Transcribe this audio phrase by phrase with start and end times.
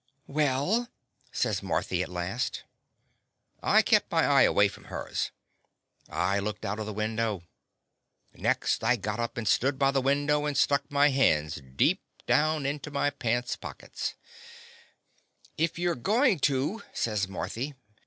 [0.25, 0.89] "Well?"
[1.31, 2.63] says Marthy, at last.
[3.61, 5.29] I kept my eye away from hers.
[6.09, 7.43] I looked out of the window.
[8.33, 12.65] Next I got up and stood by the window and stuck my hands deep down
[12.65, 14.15] into my pants pockets..
[15.05, 17.73] The Confessions of a Daddy "If you 're goin' to—" says Mar thy.